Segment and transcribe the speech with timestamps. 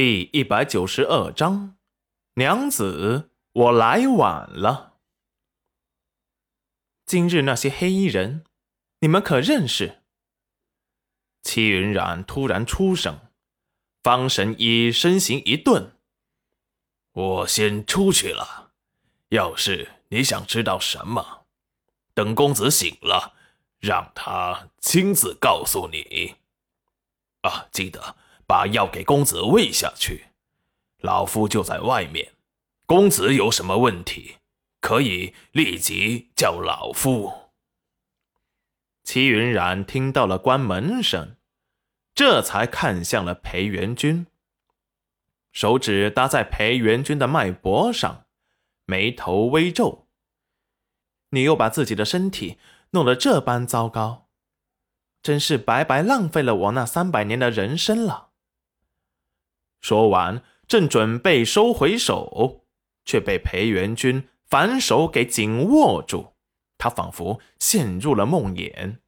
[0.00, 1.76] 第一百九十二章，
[2.34, 5.00] 娘子，我来晚了。
[7.04, 8.44] 今日那些黑衣人，
[9.00, 10.04] 你们可认识？
[11.42, 13.18] 戚云染突然出声，
[14.00, 15.96] 方神医身形一顿
[17.10, 18.70] ：“我先出去了。
[19.30, 21.48] 要是你想知道什么，
[22.14, 23.34] 等公子醒了，
[23.80, 26.36] 让他亲自告诉你。
[27.40, 28.14] 啊，记得。”
[28.48, 30.28] 把药给公子喂下去，
[31.00, 32.32] 老夫就在外面。
[32.86, 34.36] 公子有什么问题，
[34.80, 37.50] 可以立即叫老夫。
[39.04, 41.36] 齐云染听到了关门声，
[42.14, 44.26] 这才看向了裴元君，
[45.52, 48.24] 手指搭在裴元君的脉搏上，
[48.86, 50.06] 眉头微皱
[51.28, 52.56] ：“你又把自己的身体
[52.92, 54.28] 弄得这般糟糕，
[55.22, 58.27] 真是白白浪费了我那三百年的人生了。”
[59.80, 62.66] 说完，正准备收回手，
[63.04, 66.34] 却被裴元君反手给紧握住。
[66.76, 68.98] 他仿佛陷入了梦魇，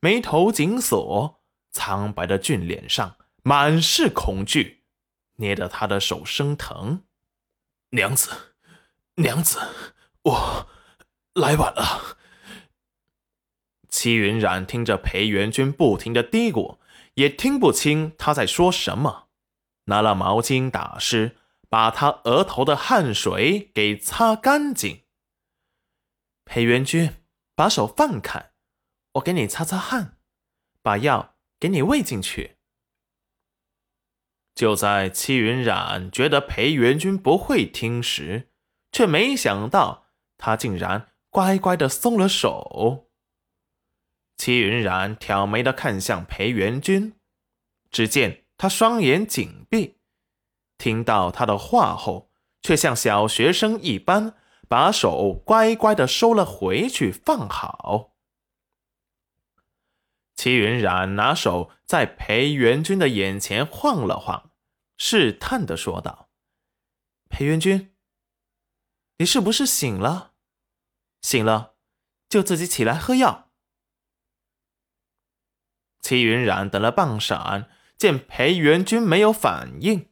[0.00, 4.84] 眉头紧锁，苍白的俊脸上满是恐惧，
[5.36, 7.04] 捏得他的手生疼。
[7.90, 8.30] 娘子，
[9.16, 9.58] 娘子，
[10.22, 10.68] 我
[11.34, 12.16] 来晚了。
[13.88, 16.78] 齐云染听着裴元君不停的嘀咕，
[17.14, 19.29] 也听不清他在说什么。
[19.90, 21.36] 拿了毛巾打湿，
[21.68, 25.02] 把他额头的汗水给擦干净。
[26.44, 27.12] 裴元君，
[27.54, 28.52] 把手放开，
[29.14, 30.16] 我给你擦擦汗，
[30.80, 32.56] 把药给你喂进去。
[34.54, 38.50] 就在戚云染觉得裴元君不会听时，
[38.92, 40.06] 却没想到
[40.38, 43.10] 他竟然乖乖的松了手。
[44.36, 47.14] 戚云染挑眉的看向裴元君，
[47.90, 48.39] 只见。
[48.60, 49.96] 他双眼紧闭，
[50.76, 52.30] 听到他的话后，
[52.60, 54.34] 却像小学生一般，
[54.68, 58.12] 把手乖乖的收了回去，放好。
[60.36, 64.50] 齐云染拿手在裴元君的眼前晃了晃，
[64.98, 66.28] 试探的说道
[67.30, 67.94] ：“裴元君，
[69.16, 70.34] 你是不是醒了？
[71.22, 71.76] 醒了，
[72.28, 73.50] 就自己起来喝药。”
[76.02, 77.64] 齐云染等了半晌。
[78.00, 80.08] 见裴元君没有反应，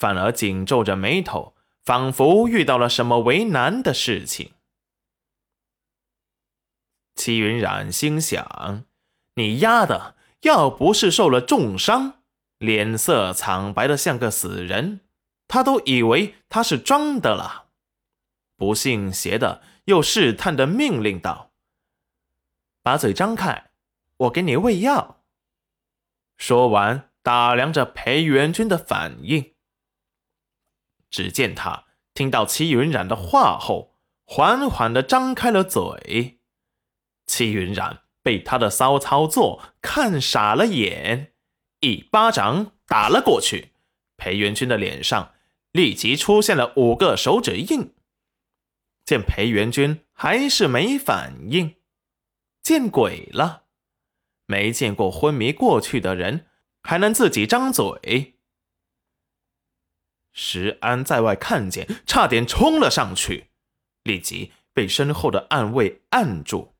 [0.00, 4.54] 反而紧皱着眉头，仿佛遇到了什么为难的事情。
[7.14, 8.84] 齐云染心想
[9.36, 12.14] ：“你丫的，要不是受了重伤，
[12.58, 14.98] 脸色苍白的像个死人，
[15.46, 17.68] 他都以为他是装的了。”
[18.58, 21.52] 不信邪的又试探的命令道
[22.82, 23.70] ：“把嘴张开，
[24.16, 25.22] 我给你喂药。”
[26.36, 27.09] 说完。
[27.22, 29.54] 打量着裴元君的反应，
[31.10, 36.40] 只见他听到戚云染的话后，缓缓的张开了嘴。
[37.26, 41.34] 戚云染被他的骚操作看傻了眼，
[41.80, 43.72] 一巴掌打了过去，
[44.16, 45.34] 裴元君的脸上
[45.72, 47.94] 立即出现了五个手指印。
[49.04, 51.76] 见裴元君还是没反应，
[52.62, 53.64] 见鬼了！
[54.46, 56.46] 没见过昏迷过去的人。
[56.82, 58.36] 还能自己张嘴？
[60.32, 63.50] 石安在外看见，差点冲了上去，
[64.04, 66.74] 立即被身后的暗卫按住。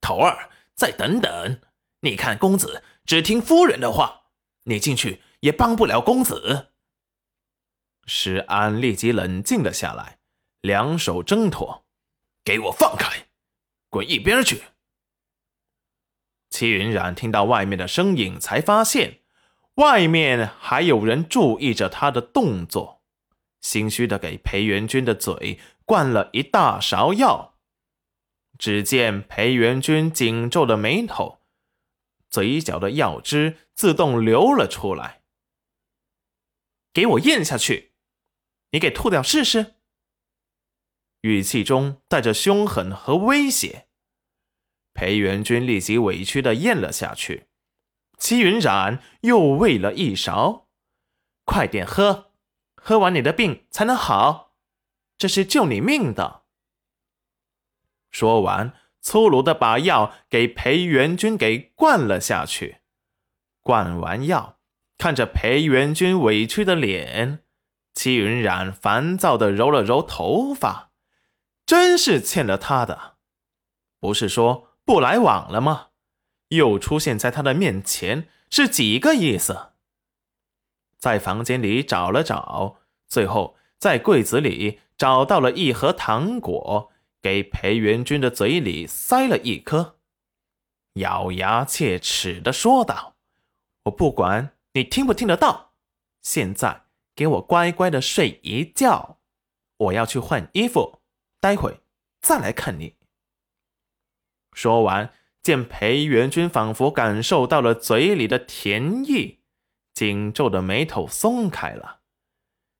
[0.00, 1.60] 头儿，再等等！
[2.00, 4.24] 你看公子只听夫人的话，
[4.64, 6.72] 你进去也帮不了公子。
[8.06, 10.18] 石安立即冷静了下来，
[10.60, 11.86] 两手挣脱
[12.42, 13.28] ：“给我放开，
[13.88, 14.64] 滚一边去！”
[16.62, 19.18] 齐云染听到外面的声音，才发现
[19.74, 23.02] 外面还有人注意着他的动作，
[23.60, 27.58] 心虚的给裴元君的嘴灌了一大勺药。
[28.56, 31.40] 只见裴元君紧皱的眉头，
[32.30, 35.22] 嘴角的药汁自动流了出来。
[36.92, 37.94] 给我咽下去，
[38.70, 39.74] 你给吐掉试试。
[41.22, 43.88] 语气中带着凶狠和威胁。
[45.02, 47.48] 裴元君立即委屈的咽了下去，
[48.18, 50.68] 齐云染又喂了一勺，
[51.44, 52.30] 快点喝，
[52.76, 54.52] 喝完你的病才能好，
[55.18, 56.42] 这是救你命的。
[58.12, 62.82] 说完，粗鲁的把药给裴元君给灌了下去。
[63.60, 64.60] 灌完药，
[64.98, 67.42] 看着裴元君委屈的脸，
[67.92, 70.92] 齐云染烦躁的揉了揉头发，
[71.66, 73.16] 真是欠了他的，
[73.98, 74.68] 不是说。
[74.84, 75.88] 不来往了吗？
[76.48, 79.72] 又出现在他的面前，是几个意思？
[80.98, 89.98] 在房间里找了找，最后在柜子里找到了一盒糖果，给裴元军的嘴里塞了一颗，
[90.94, 93.16] 咬牙切齿的说道
[93.84, 95.72] ：“我不管你听不听得到，
[96.20, 96.84] 现在
[97.16, 99.18] 给我乖乖的睡一觉，
[99.78, 101.00] 我要去换衣服，
[101.40, 101.80] 待会
[102.20, 102.96] 再来看你。”
[104.52, 105.12] 说完，
[105.42, 109.40] 见裴元军仿佛感受到了嘴里的甜意。
[109.94, 112.00] 紧皱的眉头松开了，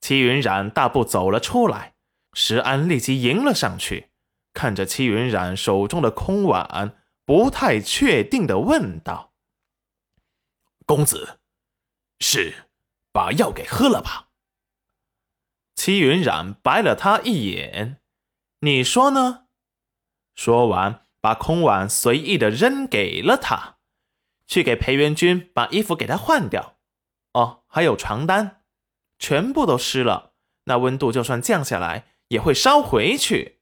[0.00, 1.94] 戚云染大步走了出来，
[2.32, 4.10] 石安立即迎了上去，
[4.54, 6.96] 看着戚云染手中的空碗，
[7.26, 9.34] 不太确定的问道
[10.86, 11.40] ：“公子，
[12.20, 12.68] 是
[13.12, 14.30] 把药给喝了吧？”
[15.76, 18.00] 戚云染白了他一眼
[18.60, 19.46] ：“你说呢？”
[20.34, 23.76] 说完，把空碗随意的扔给了他，
[24.46, 26.76] 去给裴元君把衣服给他换掉。
[27.32, 28.60] 哦，还有床单，
[29.18, 30.34] 全部都湿了。
[30.64, 33.53] 那温度就算降下来，也会烧回去。